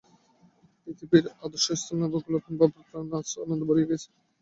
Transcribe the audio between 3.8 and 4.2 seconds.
গিয়াছে।